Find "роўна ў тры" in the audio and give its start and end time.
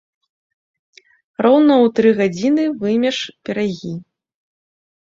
1.47-2.09